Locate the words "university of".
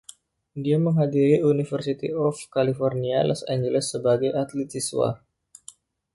1.53-2.33